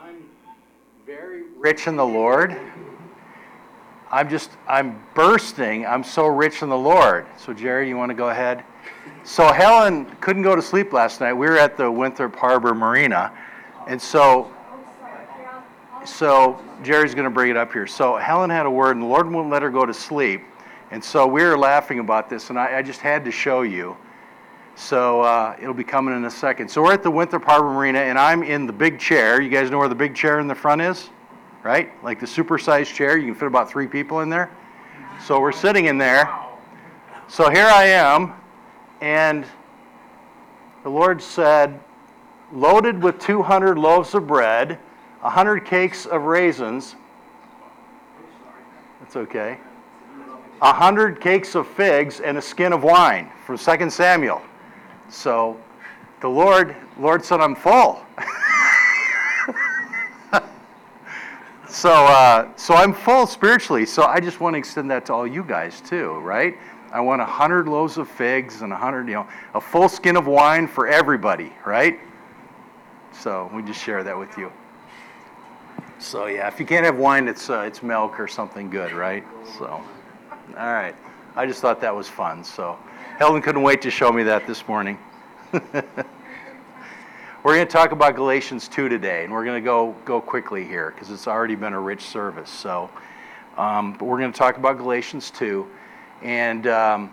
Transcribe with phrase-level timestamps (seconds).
[0.00, 0.22] I'm
[1.04, 2.56] very rich in the Lord.
[4.10, 5.84] I'm just, I'm bursting.
[5.84, 7.26] I'm so rich in the Lord.
[7.36, 8.64] So, Jerry, you want to go ahead?
[9.24, 11.32] So, Helen couldn't go to sleep last night.
[11.32, 13.32] We were at the Winthrop Harbor Marina.
[13.86, 14.50] And so,
[16.04, 17.86] so Jerry's going to bring it up here.
[17.86, 20.42] So, Helen had a word, and the Lord wouldn't let her go to sleep.
[20.90, 23.96] And so we were laughing about this, and I, I just had to show you.
[24.78, 26.70] So uh, it'll be coming in a second.
[26.70, 29.42] So we're at the Winthrop Harbor Marina, and I'm in the big chair.
[29.42, 31.10] You guys know where the big chair in the front is?
[31.64, 31.90] Right?
[32.04, 33.18] Like the supersized chair.
[33.18, 34.50] You can fit about three people in there.
[35.26, 36.32] So we're sitting in there.
[37.26, 38.34] So here I am,
[39.00, 39.44] and
[40.84, 41.80] the Lord said,
[42.52, 44.78] loaded with 200 loaves of bread,
[45.20, 46.94] 100 cakes of raisins.
[49.00, 49.58] That's okay
[50.60, 54.42] hundred cakes of figs and a skin of wine from 2 Samuel.
[55.08, 55.58] So
[56.20, 58.04] the Lord, Lord said, I'm full.
[61.68, 63.86] so, uh, so I'm full spiritually.
[63.86, 66.56] So I just want to extend that to all you guys too, right?
[66.92, 70.16] I want a hundred loaves of figs and a hundred, you know, a full skin
[70.16, 72.00] of wine for everybody, right?
[73.12, 74.50] So we just share that with you.
[75.98, 79.24] So yeah, if you can't have wine, it's uh, it's milk or something good, right?
[79.58, 79.82] So.
[80.56, 80.94] All right.
[81.36, 82.42] I just thought that was fun.
[82.42, 82.78] So
[83.18, 84.96] Helen couldn't wait to show me that this morning.
[85.52, 85.82] we're
[87.42, 90.92] going to talk about Galatians 2 today, and we're going to go go quickly here
[90.92, 92.48] because it's already been a rich service.
[92.48, 92.88] So,
[93.56, 95.66] um, but we're going to talk about Galatians 2,
[96.22, 97.12] and um,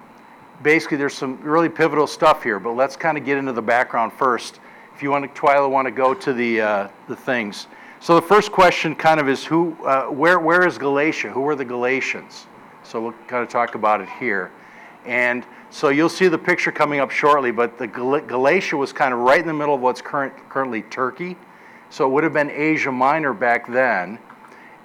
[0.62, 2.60] basically there's some really pivotal stuff here.
[2.60, 4.60] But let's kind of get into the background first.
[4.96, 7.66] If you want to, Twyla, want to go to the uh, the things.
[8.00, 11.32] So the first question kind of is who, uh, where where is Galatia?
[11.32, 12.46] Who are the Galatians?
[12.84, 14.52] So we'll kind of talk about it here.
[15.06, 19.14] And so you'll see the picture coming up shortly, but the Gal- Galatia was kind
[19.14, 21.38] of right in the middle of what's current, currently Turkey.
[21.90, 24.20] So it would have been Asia Minor back then.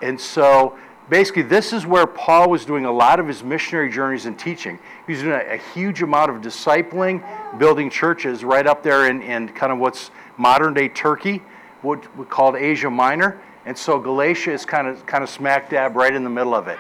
[0.03, 4.27] And so basically, this is where Paul was doing a lot of his missionary journeys
[4.27, 4.79] and teaching.
[5.07, 7.23] He was doing a, a huge amount of discipling,
[7.59, 11.43] building churches right up there in, in kind of what's modern day Turkey,
[11.83, 13.41] what we called Asia Minor.
[13.67, 16.69] And so Galatia is kind of kind of smack dab right in the middle of
[16.69, 16.79] it.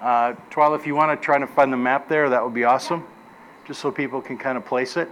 [0.00, 2.64] Uh, Twyla, if you want to try to find the map there, that would be
[2.64, 3.04] awesome,
[3.66, 5.08] just so people can kind of place it.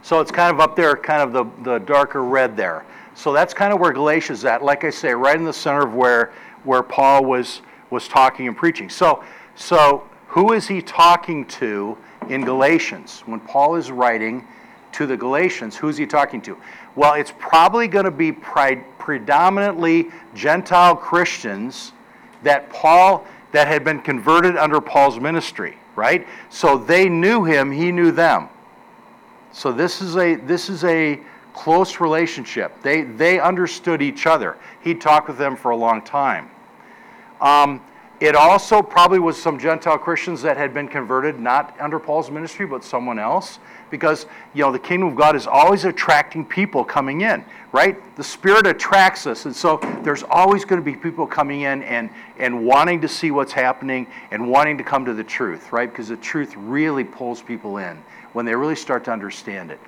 [0.00, 2.84] So it's kind of up there, kind of the, the darker red there.
[3.14, 4.64] So that's kind of where Galatia's at.
[4.64, 6.32] Like I say, right in the center of where,
[6.64, 8.88] where Paul was, was talking and preaching.
[8.88, 9.22] So,
[9.54, 11.98] so who is he talking to
[12.30, 13.22] in Galatians?
[13.26, 14.46] When Paul is writing
[14.92, 16.56] to the Galatians, who's he talking to?
[16.96, 21.92] Well, it's probably going to be pre- predominantly Gentile Christians
[22.42, 26.26] that Paul that had been converted under Paul's ministry, right?
[26.50, 28.48] So they knew him, he knew them.
[29.52, 31.20] So this is a this is a
[31.52, 32.80] close relationship.
[32.82, 34.56] They they understood each other.
[34.80, 36.50] He talked with them for a long time.
[37.40, 37.82] Um,
[38.20, 42.66] it also probably was some Gentile Christians that had been converted not under Paul's ministry,
[42.66, 43.58] but someone else
[43.92, 47.96] because you know the kingdom of God is always attracting people coming in, right?
[48.16, 52.10] The Spirit attracts us, and so there's always going to be people coming in and
[52.38, 55.88] and wanting to see what's happening and wanting to come to the truth, right?
[55.88, 57.96] Because the truth really pulls people in
[58.32, 59.78] when they really start to understand it.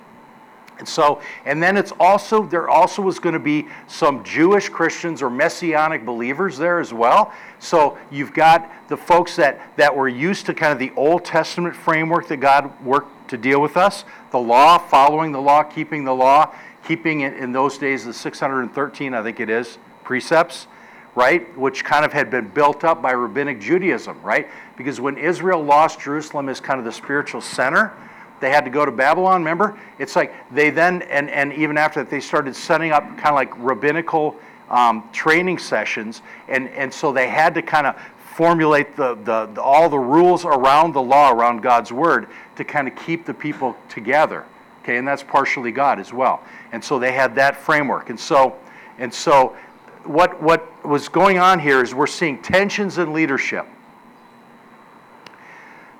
[0.78, 5.22] And so, and then it's also, there also was going to be some Jewish Christians
[5.22, 7.32] or Messianic believers there as well.
[7.60, 11.76] So you've got the folks that, that were used to kind of the Old Testament
[11.76, 14.04] framework that God worked to deal with us.
[14.30, 16.54] The law, following the law, keeping the law,
[16.86, 20.66] keeping it in those days the 613, I think it is, precepts,
[21.14, 21.56] right?
[21.58, 24.48] Which kind of had been built up by rabbinic Judaism, right?
[24.76, 27.92] Because when Israel lost Jerusalem as kind of the spiritual center,
[28.40, 29.78] they had to go to Babylon, remember?
[29.98, 33.34] It's like they then, and, and even after that, they started setting up kind of
[33.34, 34.36] like rabbinical
[34.68, 36.22] um, training sessions.
[36.48, 37.96] And, and so they had to kind of
[38.34, 42.88] formulate the, the, the, all the rules around the law, around God's word, to kind
[42.88, 44.44] of keep the people together.
[44.82, 46.43] Okay, and that's partially God as well.
[46.73, 48.11] And so they had that framework.
[48.11, 48.56] And so,
[48.99, 49.56] and so
[50.05, 53.67] what, what was going on here is we're seeing tensions in leadership.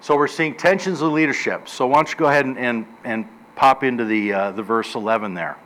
[0.01, 1.67] So we're seeing tensions in leadership.
[1.67, 3.27] So why don't you go ahead and, and, and
[3.57, 5.57] pop into the, uh, the verse 11 there.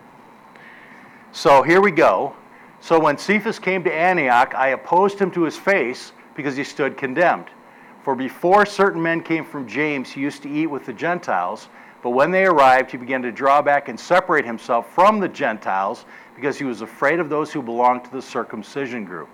[1.33, 2.37] So here we go.
[2.81, 6.97] So when Cephas came to Antioch, I opposed him to his face because he stood
[6.97, 7.47] condemned.
[8.09, 11.69] For before certain men came from James, he used to eat with the Gentiles.
[12.03, 16.07] But when they arrived, he began to draw back and separate himself from the Gentiles
[16.35, 19.29] because he was afraid of those who belonged to the circumcision group.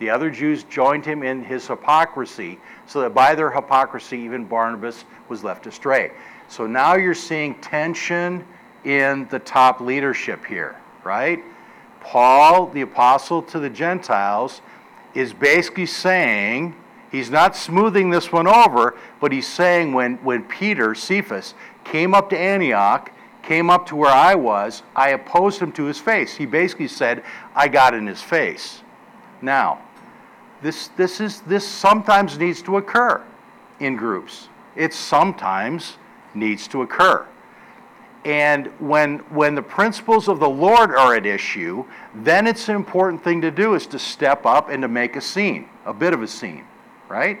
[0.00, 5.04] The other Jews joined him in his hypocrisy, so that by their hypocrisy, even Barnabas
[5.28, 6.10] was left astray.
[6.48, 8.44] So now you're seeing tension
[8.82, 10.74] in the top leadership here,
[11.04, 11.38] right?
[12.00, 14.60] Paul, the apostle to the Gentiles,
[15.14, 16.74] is basically saying,
[17.10, 22.30] he's not smoothing this one over, but he's saying when, when Peter, Cephas, came up
[22.30, 23.10] to Antioch,
[23.42, 26.34] came up to where I was, I opposed him to his face.
[26.34, 27.22] He basically said,
[27.54, 28.82] I got in his face.
[29.40, 29.80] Now,
[30.60, 33.24] this, this, is, this sometimes needs to occur
[33.80, 34.48] in groups.
[34.76, 35.96] It sometimes
[36.34, 37.26] needs to occur.
[38.24, 41.84] And when, when the principles of the Lord are at issue,
[42.14, 45.20] then it's an important thing to do is to step up and to make a
[45.20, 46.64] scene, a bit of a scene,
[47.08, 47.40] right?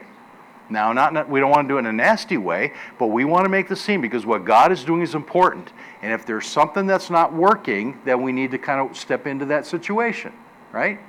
[0.70, 3.44] Now, not, we don't want to do it in a nasty way, but we want
[3.44, 5.72] to make the scene because what God is doing is important.
[6.02, 9.46] And if there's something that's not working, then we need to kind of step into
[9.46, 10.32] that situation,
[10.72, 11.00] right?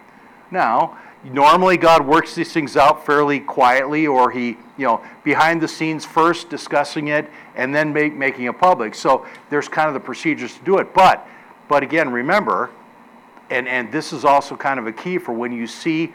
[0.50, 5.67] Now, normally God works these things out fairly quietly, or He, you know, behind the
[5.67, 8.95] scenes first discussing it and then make, making it public.
[8.95, 10.94] So there's kind of the procedures to do it.
[10.94, 11.27] But,
[11.67, 12.69] but again, remember,
[13.50, 16.13] and, and this is also kind of a key for when you see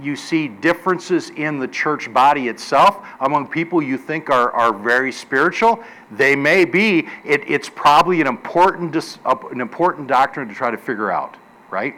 [0.00, 5.12] you see differences in the church body itself among people you think are, are very
[5.12, 5.82] spiritual.
[6.10, 8.94] They may be, it, it's probably an important,
[9.24, 11.36] an important doctrine to try to figure out,
[11.70, 11.94] right?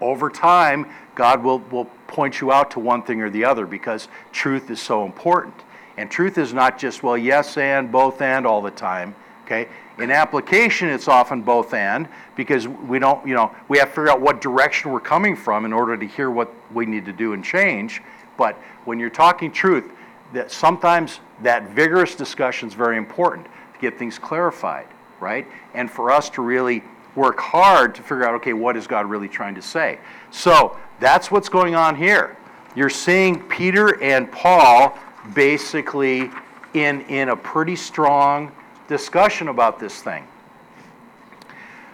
[0.00, 4.08] Over time, God will, will point you out to one thing or the other because
[4.32, 5.54] truth is so important.
[5.96, 9.14] And truth is not just, well, yes and, both and all the time,
[9.44, 9.68] okay?
[9.98, 14.10] In application, it's often both and because we don't, you know, we have to figure
[14.10, 17.34] out what direction we're coming from in order to hear what we need to do
[17.34, 18.02] and change.
[18.36, 19.90] But when you're talking truth,
[20.32, 24.86] that sometimes that vigorous discussion is very important to get things clarified,
[25.20, 25.46] right?
[25.74, 26.82] And for us to really
[27.14, 29.98] work hard to figure out, okay, what is God really trying to say?
[30.30, 32.38] So that's what's going on here.
[32.74, 34.98] You're seeing Peter and Paul
[35.34, 36.30] basically
[36.72, 38.50] in, in a pretty strong
[38.92, 40.26] discussion about this thing.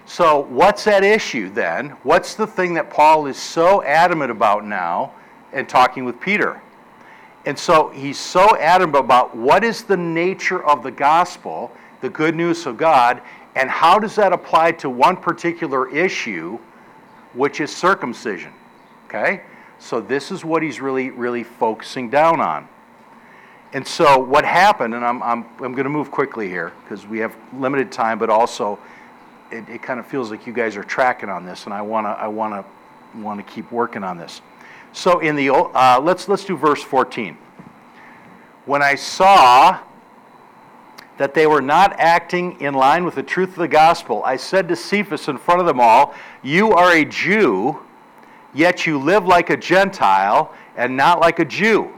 [0.05, 1.91] So, what's at issue then?
[2.03, 5.13] What's the thing that Paul is so adamant about now
[5.53, 6.61] and talking with Peter?
[7.47, 12.35] And so he's so adamant about what is the nature of the gospel, the good
[12.35, 13.23] news of God,
[13.55, 16.59] and how does that apply to one particular issue,
[17.35, 18.53] which is circumcision.
[19.07, 19.43] Okay?
[19.79, 22.69] So this is what he's really, really focusing down on.
[23.75, 27.19] And so what happened, and I'm, I'm, I'm going to move quickly here because we
[27.19, 28.79] have limited time, but also
[29.51, 32.07] it, it kind of feels like you guys are tracking on this, and I want
[32.07, 32.65] to I want
[33.15, 34.41] to keep working on this.
[34.93, 37.37] So in the uh, let's let's do verse 14.
[38.65, 39.81] When I saw
[41.19, 44.69] that they were not acting in line with the truth of the gospel, I said
[44.69, 47.81] to Cephas in front of them all, "You are a Jew,
[48.55, 51.93] yet you live like a Gentile and not like a Jew."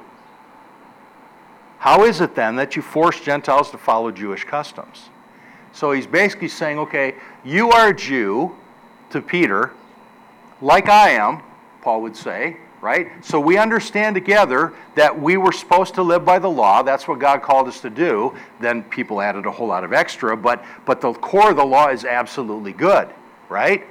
[1.81, 5.09] How is it then that you force Gentiles to follow Jewish customs?
[5.73, 8.55] So he's basically saying, okay, you are a Jew
[9.09, 9.73] to Peter,
[10.61, 11.41] like I am,
[11.81, 13.09] Paul would say, right?
[13.25, 16.83] So we understand together that we were supposed to live by the law.
[16.83, 18.37] That's what God called us to do.
[18.61, 21.89] Then people added a whole lot of extra, but, but the core of the law
[21.89, 23.09] is absolutely good,
[23.49, 23.87] right?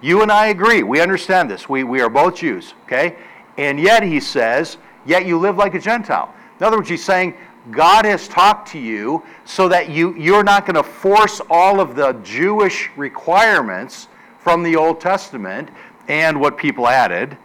[0.00, 0.82] You and I agree.
[0.82, 1.68] We understand this.
[1.68, 3.16] We, we are both Jews, okay?
[3.58, 6.34] And yet, he says, yet you live like a Gentile.
[6.58, 7.34] In other words, he's saying
[7.70, 11.94] God has talked to you so that you, you're not going to force all of
[11.94, 15.68] the Jewish requirements from the Old Testament
[16.08, 17.36] and what people added,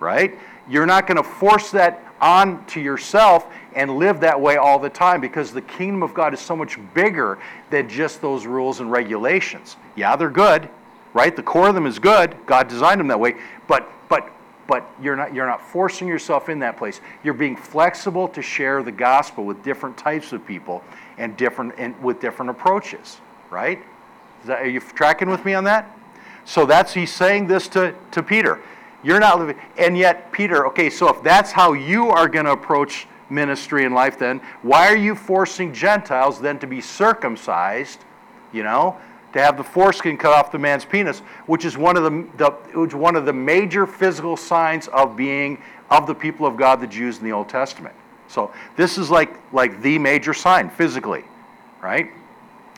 [0.00, 0.38] right?
[0.68, 4.90] You're not going to force that on to yourself and live that way all the
[4.90, 7.38] time because the kingdom of God is so much bigger
[7.70, 9.76] than just those rules and regulations.
[9.94, 10.68] Yeah, they're good,
[11.14, 11.34] right?
[11.34, 12.36] The core of them is good.
[12.44, 13.36] God designed them that way.
[13.68, 14.32] But but
[14.68, 17.00] but you're not, you're not forcing yourself in that place.
[17.24, 20.84] You're being flexible to share the gospel with different types of people
[21.16, 23.16] and different and with different approaches,
[23.50, 23.82] right?
[24.44, 25.90] That, are you tracking with me on that?
[26.44, 28.60] So that's he's saying this to, to Peter.
[29.02, 30.66] You're not living, and yet Peter.
[30.68, 34.88] Okay, so if that's how you are going to approach ministry and life, then why
[34.88, 38.00] are you forcing Gentiles then to be circumcised?
[38.52, 38.98] You know,
[39.32, 42.50] to have the foreskin cut off the man's penis, which is one of the, the
[42.78, 46.86] which one of the major physical signs of being of the people of God, the
[46.86, 47.94] Jews in the Old Testament.
[48.28, 51.24] So this is like like the major sign physically,
[51.82, 52.10] right?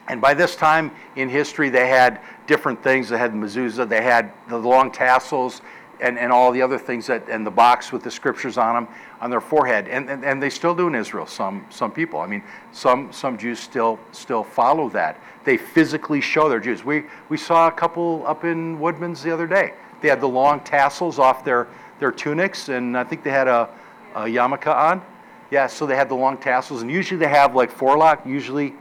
[0.08, 3.08] And by this time in history, they had different things.
[3.08, 5.62] They had the mezuzah, they had the long tassels,
[6.00, 8.94] and, and all the other things that and the box with the scriptures on them
[9.20, 9.88] on their forehead.
[9.88, 12.20] And, and, and they still do in israel some some people.
[12.20, 12.42] I mean
[12.72, 15.20] some some jews still still follow that.
[15.44, 16.84] They physically show their jews.
[16.84, 19.74] We we saw a couple up in woodman's the other day.
[20.00, 23.68] They had the long tassels off their their tunics and i think they had a,
[24.14, 25.02] a yarmulke on.
[25.50, 28.74] Yeah so they had the long tassels and usually they have like forelock usually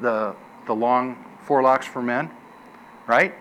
[0.00, 0.34] the
[0.66, 1.16] the long
[1.46, 2.30] forelocks for men
[3.06, 3.34] right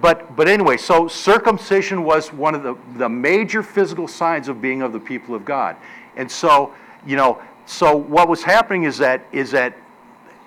[0.00, 4.80] But, but anyway, so circumcision was one of the, the major physical signs of being
[4.80, 5.76] of the people of God.
[6.16, 6.72] And so,
[7.04, 9.76] you know, so what was happening is that, is that,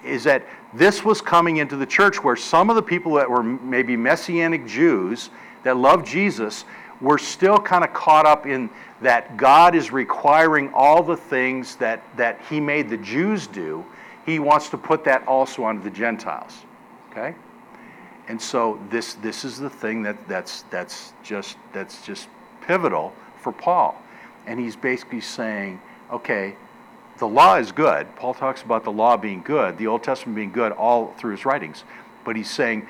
[0.06, 3.44] is that this was coming into the church where some of the people that were
[3.44, 5.30] maybe Messianic Jews
[5.63, 6.63] that loved Jesus
[7.01, 8.70] were still kind of caught up in
[9.01, 13.86] that God is requiring all the things that, that He made the Jews do.
[14.25, 16.63] He wants to put that also onto the Gentiles.
[17.12, 17.36] Okay?
[18.27, 22.27] And so this this is the thing that that's that's just that's just
[22.65, 24.01] pivotal for Paul.
[24.48, 25.79] And he's basically saying,
[26.12, 26.55] okay,
[27.17, 28.13] the law is good.
[28.15, 31.46] Paul talks about the law being good, the Old Testament being good all through his
[31.46, 31.84] writings.
[32.24, 32.88] But he's saying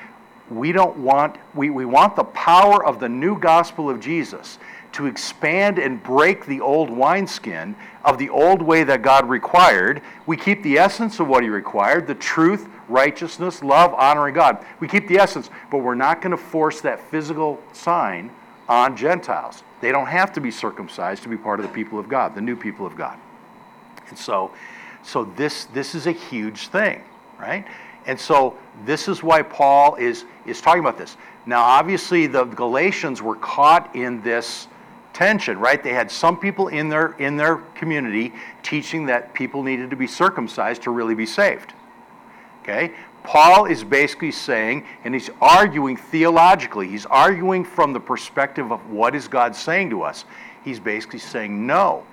[0.50, 4.58] we don't want we, we want the power of the new gospel of Jesus
[4.94, 10.01] to expand and break the old wineskin of the old way that God required.
[10.25, 14.65] We keep the essence of what He required the truth, righteousness, love, honoring God.
[14.80, 18.32] We keep the essence, but we're not going to force that physical sign
[18.68, 19.63] on Gentiles.
[19.82, 22.42] They don't have to be circumcised to be part of the people of God, the
[22.42, 23.18] new people of God.
[24.10, 24.51] And so,
[25.04, 27.04] so this, this is a huge thing,
[27.39, 27.65] right?
[28.06, 31.18] And so this is why Paul is, is talking about this.
[31.46, 34.68] Now, obviously, the Galatians were caught in this
[35.15, 35.81] tension, right?
[35.81, 40.07] They had some people in their in their community teaching that people needed to be
[40.07, 41.74] circumcised to really be saved.
[42.62, 42.93] Okay?
[43.24, 49.15] Paul is basically saying, and he's arguing theologically, he's arguing from the perspective of what
[49.15, 50.25] is God saying to us.
[50.63, 52.05] He's basically saying, no,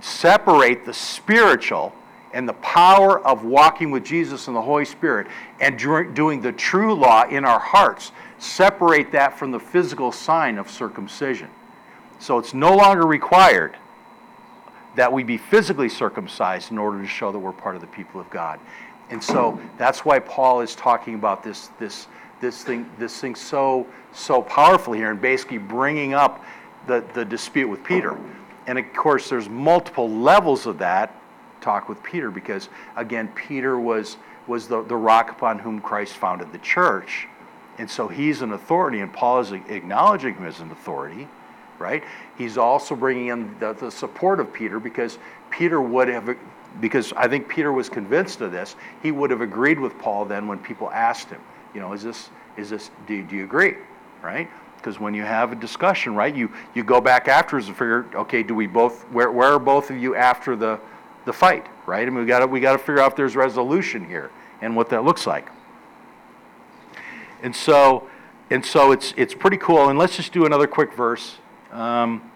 [0.00, 1.94] separate the spiritual
[2.32, 5.28] and the power of walking with Jesus and the Holy Spirit
[5.60, 8.12] and doing the true law in our hearts.
[8.38, 11.48] Separate that from the physical sign of circumcision.
[12.18, 13.76] So it's no longer required
[14.96, 18.20] that we be physically circumcised in order to show that we're part of the people
[18.20, 18.60] of God.
[19.10, 22.06] And so that's why Paul is talking about this, this,
[22.40, 26.44] this, thing, this thing so, so powerfully here and basically bringing up
[26.86, 28.16] the, the dispute with Peter.
[28.66, 31.14] And of course, there's multiple levels of that
[31.60, 34.16] talk with Peter because, again, Peter was,
[34.46, 37.26] was the, the rock upon whom Christ founded the church.
[37.78, 41.28] And so he's an authority, and Paul is acknowledging him as an authority
[41.78, 42.02] right?
[42.36, 45.18] He's also bringing in the, the support of Peter because
[45.50, 46.36] Peter would have,
[46.80, 50.46] because I think Peter was convinced of this, he would have agreed with Paul then
[50.46, 51.40] when people asked him,
[51.74, 53.74] you know, is this, is this, do, do you agree,
[54.22, 54.48] right?
[54.76, 58.42] Because when you have a discussion, right, you, you go back afterwards and figure, okay,
[58.42, 60.78] do we both, where, where are both of you after the,
[61.24, 62.06] the fight, right?
[62.06, 64.88] I mean, we got we got to figure out if there's resolution here and what
[64.90, 65.48] that looks like.
[67.42, 68.08] And so,
[68.50, 69.88] and so it's it's pretty cool.
[69.88, 71.38] And let's just do another quick verse.
[71.74, 72.30] Um,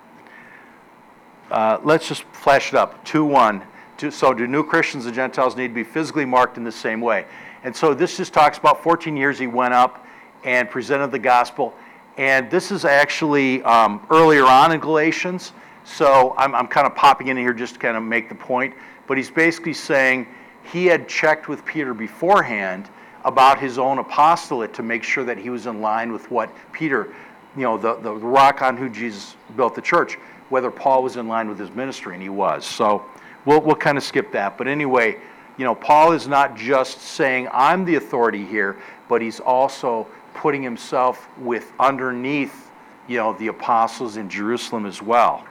[1.49, 3.04] uh, let's just flash it up.
[3.04, 3.62] 2 1.
[4.11, 7.25] So, do new Christians and Gentiles need to be physically marked in the same way?
[7.62, 10.04] And so, this just talks about 14 years he went up
[10.45, 11.73] and presented the gospel.
[12.16, 15.52] And this is actually um, earlier on in Galatians.
[15.85, 18.75] So, I'm, I'm kind of popping in here just to kind of make the point.
[19.07, 20.26] But he's basically saying
[20.64, 22.90] he had checked with Peter beforehand
[23.25, 27.14] about his own apostolate to make sure that he was in line with what Peter
[27.59, 30.15] you know, the, the rock on who Jesus built the church,
[30.49, 32.65] whether Paul was in line with his ministry, and he was.
[32.65, 33.05] So
[33.45, 34.57] we'll, we'll kind of skip that.
[34.57, 35.21] But anyway,
[35.57, 38.77] you know, Paul is not just saying, I'm the authority here,
[39.09, 42.71] but he's also putting himself with underneath,
[43.09, 45.45] you know, the apostles in Jerusalem as well.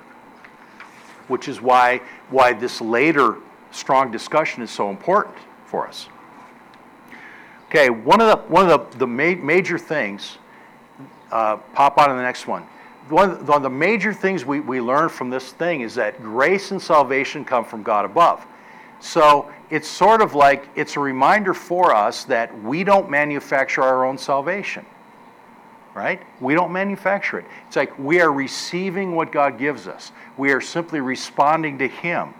[1.27, 3.35] Which is why, why this later
[3.71, 5.35] strong discussion is so important
[5.65, 6.07] for us.
[7.67, 10.37] Okay, one of the, one of the, the ma- major things
[11.31, 12.63] uh, pop on to the next one.
[13.09, 15.95] One of, the, one of the major things we, we learn from this thing is
[15.95, 18.45] that grace and salvation come from God above.
[18.99, 24.05] So it's sort of like it's a reminder for us that we don't manufacture our
[24.05, 24.85] own salvation.
[25.93, 26.21] Right?
[26.39, 27.45] We don't manufacture it.
[27.65, 30.11] It's like we are receiving what God gives us.
[30.37, 32.35] We are simply responding to Him.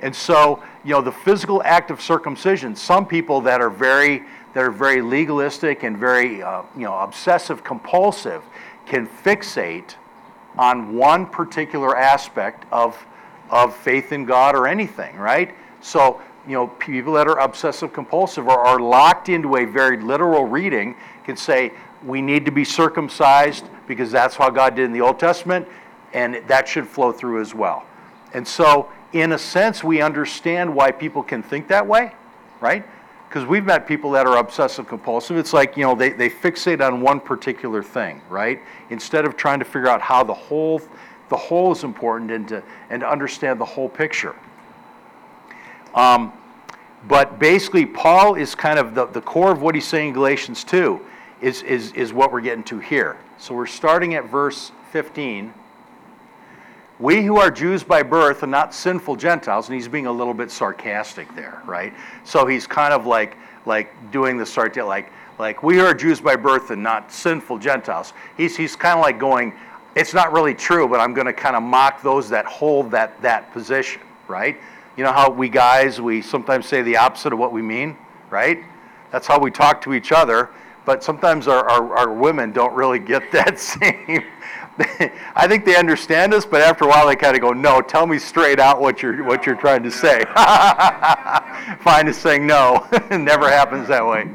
[0.00, 4.64] And so, you know, the physical act of circumcision, some people that are very that
[4.64, 8.42] are very legalistic and very uh, you know obsessive compulsive
[8.86, 9.94] can fixate
[10.56, 12.96] on one particular aspect of
[13.50, 15.54] of faith in God or anything, right?
[15.80, 20.44] So you know people that are obsessive compulsive or are locked into a very literal
[20.44, 21.72] reading can say
[22.04, 25.66] we need to be circumcised because that's how God did in the Old Testament,
[26.12, 27.84] and that should flow through as well.
[28.34, 32.12] And so, in a sense, we understand why people can think that way,
[32.60, 32.84] right?
[33.28, 35.36] Because we've met people that are obsessive compulsive.
[35.36, 38.60] It's like, you know, they, they fixate on one particular thing, right?
[38.88, 40.80] Instead of trying to figure out how the whole,
[41.28, 44.34] the whole is important and to, and to understand the whole picture.
[45.94, 46.32] Um,
[47.06, 50.64] but basically, Paul is kind of the, the core of what he's saying in Galatians
[50.64, 50.98] 2.
[51.42, 53.18] is, is, is what we're getting to here.
[53.36, 55.52] So we're starting at verse 15.
[57.00, 60.34] We who are Jews by birth and not sinful Gentiles, and he's being a little
[60.34, 61.92] bit sarcastic there, right?
[62.24, 63.36] So he's kind of like
[63.66, 68.14] like doing the sort like like we are Jews by birth and not sinful Gentiles.
[68.36, 69.52] He's he's kind of like going,
[69.94, 73.20] it's not really true, but I'm going to kind of mock those that hold that
[73.22, 74.56] that position, right?
[74.96, 77.96] You know how we guys we sometimes say the opposite of what we mean,
[78.28, 78.58] right?
[79.12, 80.50] That's how we talk to each other.
[80.88, 84.24] But sometimes our, our, our women don't really get that same
[85.36, 88.06] I think they understand us, but after a while they kind of go, "No, tell
[88.06, 90.24] me straight out what you're what you're trying to say."
[91.80, 92.86] Fine is saying no.
[92.92, 94.30] it never happens that way.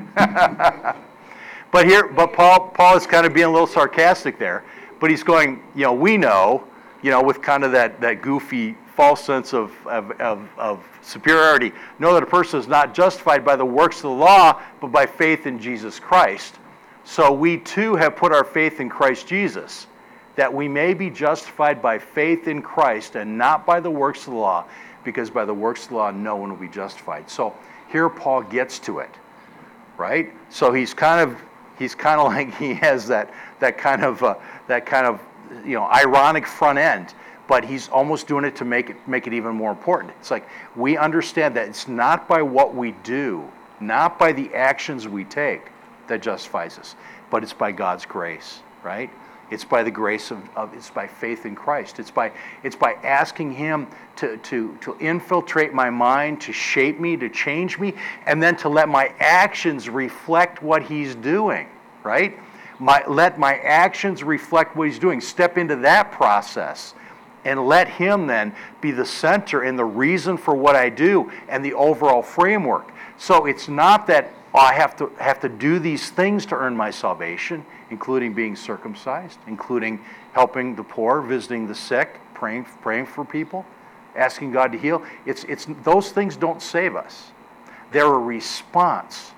[1.71, 4.63] but here, but Paul Paul is kind of being a little sarcastic there,
[4.99, 6.65] but he's going, you know, we know,
[7.01, 11.71] you know, with kind of that that goofy false sense of, of, of, of superiority.
[11.99, 15.05] Know that a person is not justified by the works of the law, but by
[15.05, 16.55] faith in Jesus Christ.
[17.03, 19.87] So we too have put our faith in Christ Jesus
[20.35, 24.33] that we may be justified by faith in Christ and not by the works of
[24.33, 24.65] the law,
[25.03, 27.29] because by the works of the law no one will be justified.
[27.29, 27.55] So
[27.89, 29.11] here Paul gets to it,
[29.97, 30.31] right?
[30.49, 31.39] So he's kind of
[31.77, 34.35] he's kind of like he has that that kind of uh,
[34.67, 35.21] that kind of
[35.63, 37.13] you know ironic front end,
[37.47, 40.13] but he's almost doing it to make it make it even more important.
[40.19, 45.07] It's like we understand that it's not by what we do, not by the actions
[45.07, 45.71] we take
[46.07, 46.95] that justifies us,
[47.29, 49.09] but it's by God's grace, right?
[49.51, 51.99] It's by the grace of, of, it's by faith in Christ.
[51.99, 52.31] It's by
[52.63, 57.77] it's by asking Him to, to, to infiltrate my mind, to shape me, to change
[57.77, 57.93] me,
[58.25, 61.67] and then to let my actions reflect what He's doing,
[62.03, 62.37] right?
[62.79, 65.21] My, let my actions reflect what He's doing.
[65.21, 66.95] Step into that process
[67.45, 71.63] and let Him then be the center and the reason for what I do and
[71.63, 72.91] the overall framework.
[73.17, 76.91] So it's not that I have to have to do these things to earn my
[76.91, 80.03] salvation including being circumcised, including
[80.33, 83.65] helping the poor, visiting the sick, praying, praying for people,
[84.15, 85.03] asking God to heal.
[85.27, 87.31] It's, it's, those things don't save us.
[87.91, 89.32] They're a response.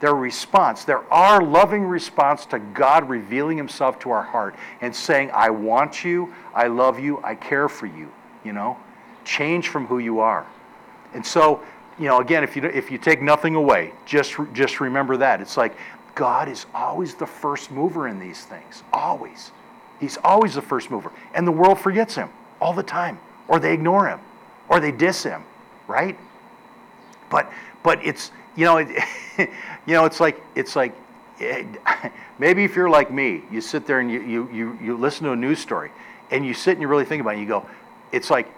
[0.00, 0.84] They're response.
[0.84, 6.04] They're our loving response to God revealing Himself to our heart and saying, I want
[6.04, 8.12] you, I love you, I care for you.
[8.44, 8.76] You know,
[9.24, 10.46] change from who you are.
[11.14, 11.62] And so,
[11.98, 15.56] you know, again, if you if you take nothing away, just just remember that it's
[15.56, 15.76] like
[16.14, 18.82] God is always the first mover in these things.
[18.92, 19.52] Always.
[19.98, 21.10] He's always the first mover.
[21.34, 22.28] And the world forgets him
[22.60, 24.20] all the time, or they ignore him,
[24.68, 25.42] or they diss him,
[25.88, 26.18] right?
[27.30, 27.50] But
[27.82, 28.78] but it's you know
[29.38, 29.48] you
[29.86, 30.94] know it's like it's like
[31.38, 31.66] it,
[32.38, 35.32] maybe if you're like me, you sit there and you, you you you listen to
[35.32, 35.90] a news story,
[36.30, 37.38] and you sit and you really think about it.
[37.38, 37.66] And you go,
[38.12, 38.52] it's like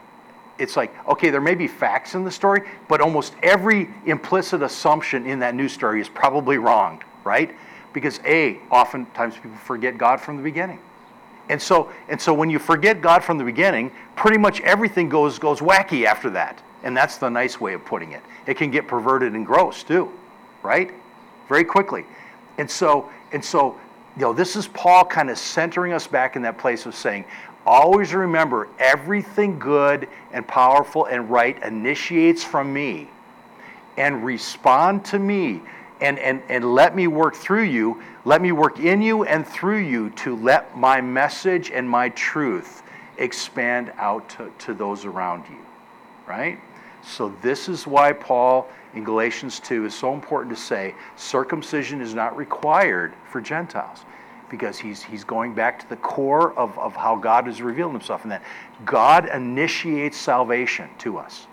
[0.58, 5.26] it's like okay, there may be facts in the story, but almost every implicit assumption
[5.26, 7.54] in that news story is probably wrong right?
[7.92, 10.80] Because A, oftentimes people forget God from the beginning.
[11.50, 15.38] And so, and so when you forget God from the beginning, pretty much everything goes,
[15.38, 16.62] goes wacky after that.
[16.82, 18.22] And that's the nice way of putting it.
[18.46, 20.12] It can get perverted and gross too,
[20.62, 20.92] right?
[21.48, 22.04] Very quickly.
[22.58, 23.78] And so, and so,
[24.16, 27.24] you know, this is Paul kind of centering us back in that place of saying,
[27.66, 33.08] always remember everything good and powerful and right initiates from me
[33.96, 35.60] and respond to me
[36.00, 38.02] and, and, and let me work through you.
[38.24, 42.82] Let me work in you and through you to let my message and my truth
[43.16, 45.58] expand out to, to those around you.
[46.26, 46.60] Right?
[47.08, 52.14] So, this is why Paul in Galatians 2 is so important to say circumcision is
[52.14, 54.04] not required for Gentiles
[54.50, 58.22] because he's, he's going back to the core of, of how God has revealed himself
[58.22, 58.42] and that
[58.84, 61.46] God initiates salvation to us.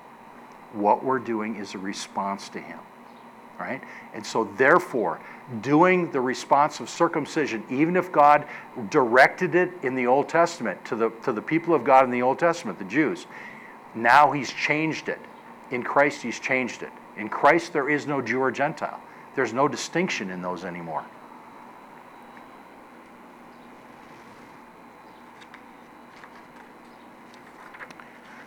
[0.73, 2.79] What we're doing is a response to him
[3.59, 3.81] right?
[4.13, 5.21] And so, therefore,
[5.61, 8.45] doing the response of circumcision, even if God
[8.89, 12.21] directed it in the Old Testament to the, to the people of God in the
[12.21, 13.27] Old Testament, the Jews,
[13.93, 15.19] now He's changed it.
[15.71, 16.91] In Christ, He's changed it.
[17.17, 19.01] In Christ, there is no Jew or Gentile,
[19.35, 21.03] there's no distinction in those anymore.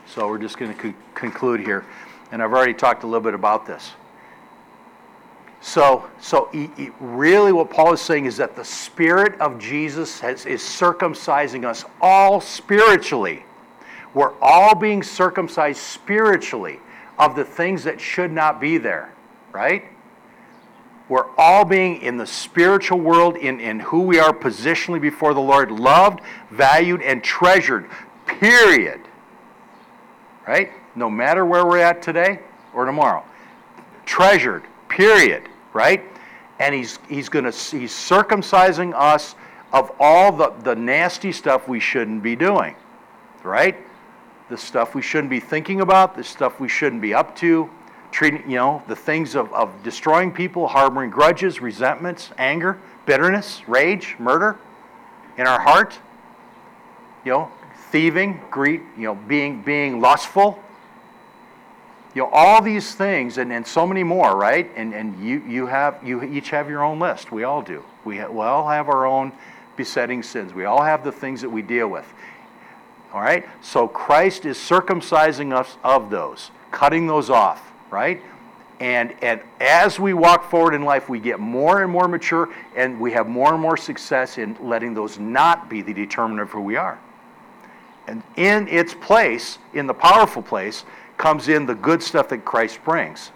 [0.07, 1.85] So, we're just going to co- conclude here.
[2.33, 3.93] And I've already talked a little bit about this.
[5.61, 10.21] So, so he, he, really, what Paul is saying is that the Spirit of Jesus
[10.21, 13.45] has, is circumcising us all spiritually.
[14.15, 16.81] We're all being circumcised spiritually
[17.19, 19.13] of the things that should not be there,
[19.53, 19.85] right?
[21.09, 25.41] We're all being in the spiritual world, in, in who we are positionally before the
[25.41, 27.89] Lord, loved, valued, and treasured,
[28.27, 29.01] period.
[30.47, 30.71] Right?
[30.95, 32.41] No matter where we're at today
[32.75, 33.25] or tomorrow.
[34.05, 36.03] Treasured, period, right?
[36.59, 39.35] and he's, he's going to, he's circumcising us
[39.73, 42.75] of all the, the nasty stuff we shouldn't be doing,
[43.43, 43.77] right?
[44.49, 47.69] The stuff we shouldn't be thinking about, the stuff we shouldn't be up to,
[48.11, 54.17] treating, you know, the things of, of destroying people, harboring grudges, resentments, anger, bitterness, rage,
[54.19, 54.59] murder
[55.37, 55.99] in our heart,
[57.25, 57.51] you know,
[57.91, 60.63] thieving, greed, you know, being, being lustful,
[62.15, 64.71] you know, all these things and, and so many more, right?
[64.77, 67.31] And, and you, you have, you each have your own list.
[67.31, 67.85] We all do.
[68.05, 69.33] We, ha- we all have our own
[69.77, 70.53] besetting sins.
[70.53, 72.13] We all have the things that we deal with.
[73.13, 73.47] All right?
[73.61, 78.23] So Christ is circumcising us of those, cutting those off, right?
[78.81, 83.01] And, and as we walk forward in life, we get more and more mature and
[83.01, 86.61] we have more and more success in letting those not be the determinant of who
[86.61, 86.99] we are.
[88.07, 90.85] And in its place, in the powerful place,
[91.17, 93.33] comes in the good stuff that Christ brings.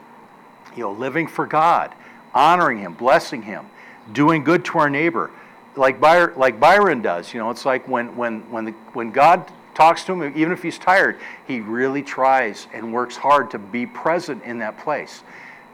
[0.77, 1.93] You know, living for God,
[2.33, 3.67] honoring Him, blessing Him,
[4.13, 5.31] doing good to our neighbor,
[5.77, 7.35] like Byron, like Byron does.
[7.35, 10.63] You know, it's like when when when the, when God talks to him, even if
[10.63, 15.23] he's tired, he really tries and works hard to be present in that place,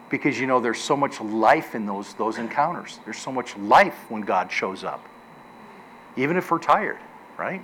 [0.09, 3.01] because you know there's so much life in those those encounters.
[3.05, 5.05] There's so much life when God shows up,
[6.17, 6.99] even if we're tired,
[7.37, 7.63] right?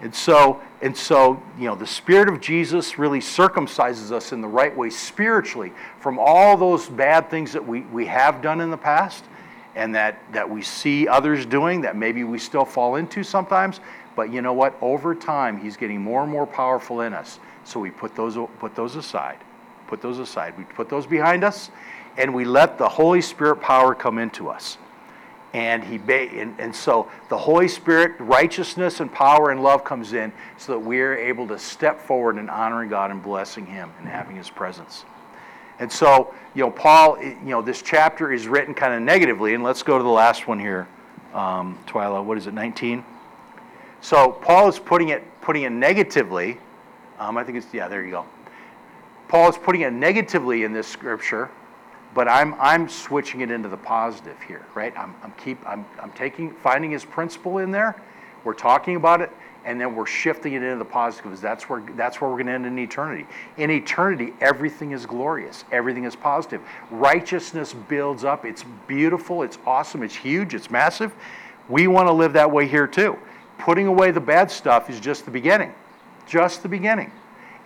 [0.00, 4.48] And so, and so, you know, the Spirit of Jesus really circumcises us in the
[4.48, 8.76] right way spiritually from all those bad things that we, we have done in the
[8.76, 9.24] past
[9.74, 13.80] and that, that we see others doing that maybe we still fall into sometimes.
[14.18, 14.76] But you know what?
[14.82, 17.38] Over time, He's getting more and more powerful in us.
[17.62, 19.38] So we put those, put those aside.
[19.86, 20.58] Put those aside.
[20.58, 21.70] We put those behind us
[22.16, 24.76] and we let the Holy Spirit power come into us
[25.54, 26.00] and he
[26.40, 30.78] and, and so the holy spirit righteousness and power and love comes in so that
[30.78, 35.06] we're able to step forward in honoring god and blessing him and having his presence
[35.78, 39.64] and so you know paul you know this chapter is written kind of negatively and
[39.64, 40.86] let's go to the last one here
[41.32, 43.02] um, twyla what is it 19
[44.00, 46.58] so paul is putting it putting it negatively
[47.18, 48.26] um, i think it's yeah there you go
[49.28, 51.50] paul is putting it negatively in this scripture
[52.14, 54.92] but I'm, I'm switching it into the positive here, right?
[54.98, 58.00] I'm, I'm, keep, I'm, I'm taking, finding his principle in there.
[58.44, 59.30] We're talking about it,
[59.64, 62.46] and then we're shifting it into the positive because that's where, that's where we're going
[62.46, 63.26] to end in eternity.
[63.58, 66.62] In eternity, everything is glorious, everything is positive.
[66.90, 68.44] Righteousness builds up.
[68.44, 71.14] It's beautiful, it's awesome, it's huge, it's massive.
[71.68, 73.18] We want to live that way here too.
[73.58, 75.74] Putting away the bad stuff is just the beginning,
[76.26, 77.12] just the beginning.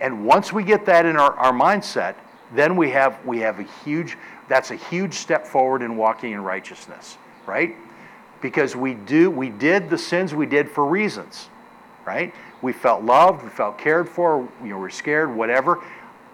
[0.01, 2.15] And once we get that in our, our mindset,
[2.53, 6.41] then we have we have a huge that's a huge step forward in walking in
[6.41, 7.75] righteousness, right?
[8.41, 11.49] Because we do we did the sins we did for reasons,
[12.05, 12.33] right?
[12.61, 15.83] We felt loved, we felt cared for, you know, we're scared, whatever.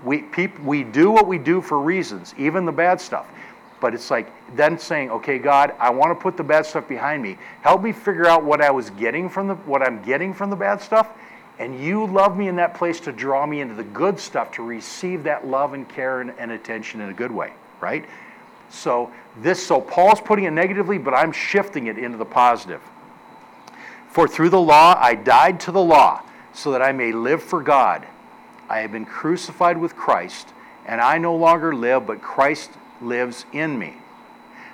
[0.03, 3.27] We people we do what we do for reasons, even the bad stuff.
[3.81, 7.23] But it's like then saying, okay, God, I want to put the bad stuff behind
[7.23, 7.37] me.
[7.61, 10.55] Help me figure out what I was getting from the what I'm getting from the
[10.55, 11.09] bad stuff
[11.59, 14.63] and you love me in that place to draw me into the good stuff, to
[14.63, 18.05] receive that love and care and, and attention in a good way, right?
[18.69, 19.11] So
[19.41, 22.81] this, so Paul's putting it negatively, but I'm shifting it into the positive.
[24.07, 27.61] For through the law I died to the law, so that I may live for
[27.61, 28.05] God.
[28.69, 30.49] I have been crucified with Christ,
[30.85, 33.95] and I no longer live, but Christ lives in me.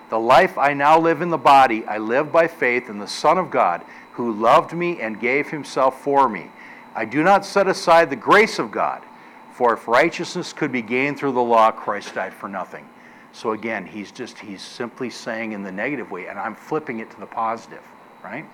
[0.09, 3.37] The life I now live in the body, I live by faith in the Son
[3.37, 3.83] of God,
[4.13, 6.51] who loved me and gave himself for me.
[6.93, 9.03] I do not set aside the grace of God,
[9.51, 12.87] for if righteousness could be gained through the law, Christ died for nothing.
[13.33, 17.11] So again, he's just, he's simply saying in the negative way, and I'm flipping it
[17.11, 17.83] to the positive,
[18.23, 18.45] right?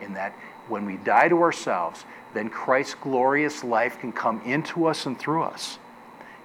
[0.00, 0.34] In that
[0.68, 5.42] when we die to ourselves, then Christ's glorious life can come into us and through
[5.42, 5.78] us.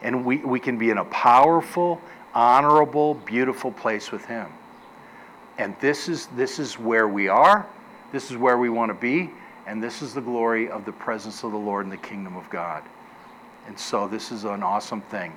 [0.02, 2.02] And we, we can be in a powerful,
[2.36, 4.48] honorable, beautiful place with Him.
[5.58, 7.66] And this is, this is where we are,
[8.12, 9.32] this is where we want to be,
[9.66, 12.48] and this is the glory of the presence of the Lord in the kingdom of
[12.50, 12.84] God.
[13.68, 15.34] And so this is an awesome thing.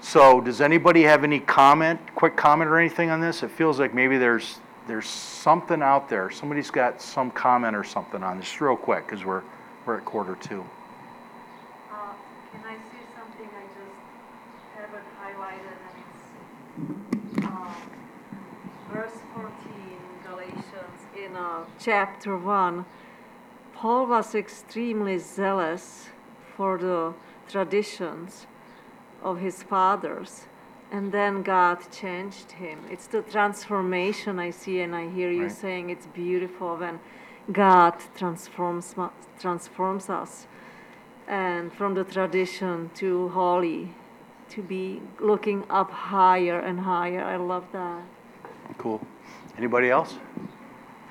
[0.00, 3.42] So does anybody have any comment, quick comment or anything on this?
[3.42, 6.30] It feels like maybe there's there's something out there.
[6.30, 9.42] Somebody's got some comment or something on this real quick because we're
[9.84, 10.64] we're at quarter two.
[11.90, 12.12] Uh,
[12.52, 13.96] can I see something I just
[14.76, 15.96] haven't highlighted and
[16.78, 17.74] it's um,
[18.92, 19.50] verse 14
[20.28, 22.84] Galatians in uh, chapter 1
[23.74, 26.08] Paul was extremely zealous
[26.56, 27.12] for the
[27.46, 28.46] traditions
[29.22, 30.46] of his fathers,
[30.90, 32.78] and then God changed him.
[32.90, 35.52] It's the transformation I see, and I hear you Right.
[35.52, 37.00] saying it's beautiful when
[37.52, 38.94] God transforms
[39.38, 40.46] transforms us,
[41.28, 43.92] and from the tradition to holy,
[44.48, 47.22] to be looking up higher and higher.
[47.22, 48.02] I love that.
[48.78, 49.00] Cool.
[49.58, 50.14] Anybody else?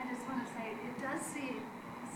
[0.02, 1.62] I just want to say, it does seem,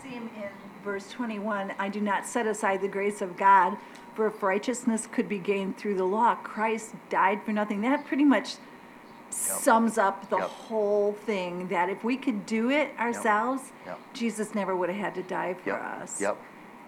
[0.02, 0.48] seem in
[0.84, 3.76] verse 21, I do not set aside the grace of God,
[4.14, 7.80] for if righteousness could be gained through the law, Christ died for nothing.
[7.82, 8.56] That pretty much
[9.30, 10.48] sums up the Yep.
[10.48, 13.98] whole thing, that if we could do it ourselves, Yep.
[14.12, 15.82] Jesus never would have had to die for Yep.
[16.02, 16.20] us.
[16.20, 16.36] Yep.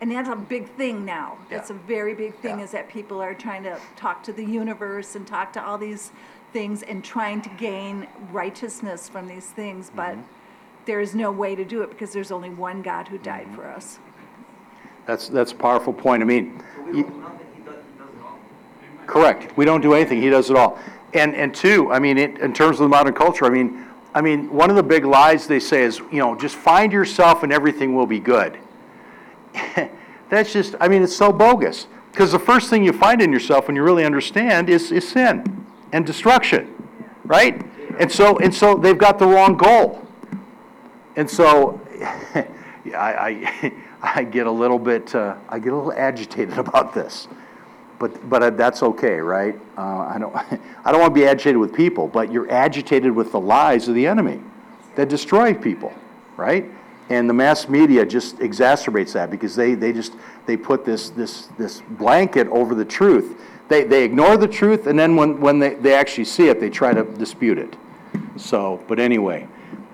[0.01, 1.38] And that's a big thing now.
[1.48, 2.64] That's a very big thing, Yeah.
[2.64, 6.11] is that people are trying to talk to the universe and talk to all these
[6.53, 10.22] things and trying to gain righteousness from these things, but Mm-hmm.
[10.87, 13.66] There is no way to do it because there's only one God who died for
[13.66, 13.99] us.
[15.07, 16.23] That's, that's a powerful point.
[16.23, 17.07] I mean, it.
[19.07, 19.57] Correct.
[19.57, 20.23] We don't do anything.
[20.23, 20.79] He does it all.
[21.12, 24.21] And, and two, I mean, in, in terms of the modern culture, I mean, I
[24.21, 27.53] mean, one of the big lies they say is, you know, just find yourself and
[27.53, 28.59] everything will be good.
[30.31, 31.87] That's just, I mean, it's so bogus.
[32.11, 35.66] Because the first thing you find in yourself when you really understand is, is sin
[35.92, 36.68] and destruction,
[37.25, 37.64] right?
[37.99, 40.07] And so, and so they've got the wrong goal.
[41.16, 41.81] And so,
[42.87, 43.72] I, I,
[44.03, 47.29] I get a little bit, uh, I get a little agitated about this.
[47.98, 49.55] But, but uh, that's okay, right?
[49.79, 53.31] Uh, I don't, I don't want to be agitated with people, but you're agitated with
[53.31, 54.40] the lies of the enemy
[54.96, 55.92] that destroy people,
[56.37, 56.68] right?
[57.11, 60.14] And the mass media just exacerbates that because they, they just,
[60.46, 63.40] they put this, this, this blanket over the truth.
[63.68, 66.70] They, they ignore the truth, and then when, when they, they actually see it, they
[66.70, 67.77] try to dispute it.
[68.37, 69.46] So, but anyway,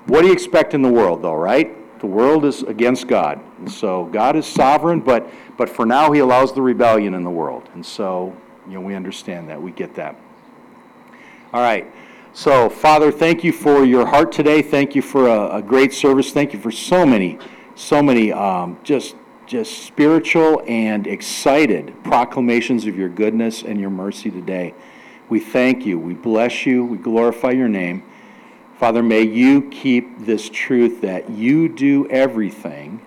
[0.09, 1.75] what do you expect in the world, though, right?
[2.01, 3.41] The world is against God.
[3.59, 7.31] And so God is sovereign, but, but for now, He allows the rebellion in the
[7.31, 7.69] world.
[7.75, 8.35] And so,
[8.67, 9.61] you know, we understand that.
[9.61, 10.17] We get that.
[11.53, 11.87] All right.
[12.33, 14.63] So, Father, thank you for your heart today.
[14.63, 16.31] Thank you for a, a great service.
[16.31, 17.39] Thank you for so many,
[17.75, 19.17] so many um, just,
[19.47, 24.75] just spiritual and excited proclamations of your goodness and your mercy today.
[25.29, 25.99] We thank you.
[25.99, 26.85] We bless you.
[26.85, 28.05] We glorify your name.
[28.79, 33.03] Father, may you keep this truth that you do everything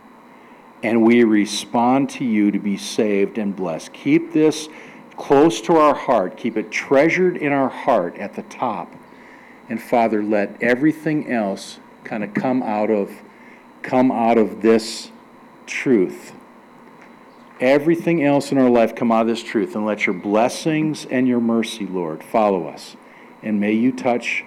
[0.83, 3.93] and we respond to you to be saved and blessed.
[3.93, 4.67] Keep this
[5.15, 6.35] close to our heart.
[6.35, 8.93] Keep it treasured in our heart at the top.
[9.69, 13.09] And Father, let everything else kind of come out of
[13.81, 15.09] come out of this
[15.65, 16.33] truth.
[17.61, 21.29] Everything else in our life come out of this truth and let your blessings and
[21.29, 22.97] your mercy, Lord, follow us.
[23.41, 24.43] And may you touch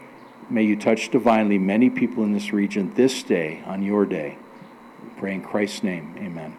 [0.50, 4.36] may you touch divinely many people in this region this day on your day.
[5.02, 6.14] We pray in Christ's name.
[6.18, 6.56] Amen.